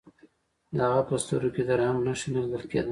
[0.75, 2.79] د هغه په سترګو کې د رحم نښه نه لیدل کېده